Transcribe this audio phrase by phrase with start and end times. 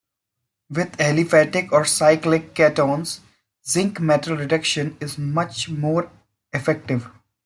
[0.71, 3.19] With aliphatic or cyclic ketones,
[3.67, 6.09] zinc metal reduction is much more
[6.53, 7.07] effective.